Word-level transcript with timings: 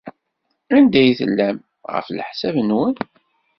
Anda 0.75 0.97
ay 1.01 1.11
tellam, 1.19 1.57
ɣef 1.93 2.07
leḥsab-nwen? 2.09 2.95